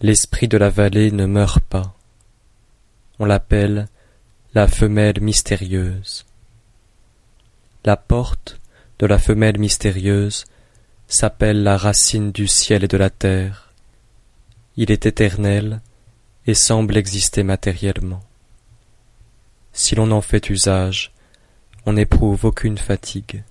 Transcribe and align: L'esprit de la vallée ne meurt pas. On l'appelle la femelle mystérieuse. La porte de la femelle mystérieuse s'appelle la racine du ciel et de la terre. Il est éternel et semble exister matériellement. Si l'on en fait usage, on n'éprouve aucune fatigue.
L'esprit 0.00 0.46
de 0.46 0.56
la 0.56 0.70
vallée 0.70 1.10
ne 1.10 1.26
meurt 1.26 1.60
pas. 1.60 1.96
On 3.18 3.24
l'appelle 3.24 3.88
la 4.54 4.68
femelle 4.68 5.20
mystérieuse. 5.20 6.24
La 7.84 7.96
porte 7.96 8.60
de 9.00 9.06
la 9.06 9.18
femelle 9.18 9.58
mystérieuse 9.58 10.44
s'appelle 11.08 11.64
la 11.64 11.76
racine 11.76 12.30
du 12.30 12.46
ciel 12.46 12.84
et 12.84 12.88
de 12.88 12.96
la 12.96 13.10
terre. 13.10 13.72
Il 14.76 14.92
est 14.92 15.04
éternel 15.04 15.80
et 16.46 16.54
semble 16.54 16.96
exister 16.96 17.42
matériellement. 17.42 18.22
Si 19.72 19.96
l'on 19.96 20.12
en 20.12 20.20
fait 20.20 20.48
usage, 20.48 21.12
on 21.86 21.94
n'éprouve 21.94 22.44
aucune 22.44 22.78
fatigue. 22.78 23.42